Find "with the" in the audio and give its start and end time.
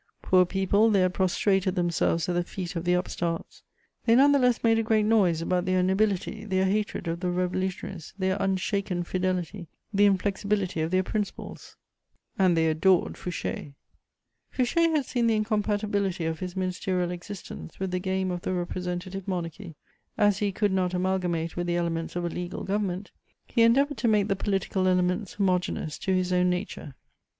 17.79-17.99, 21.55-21.75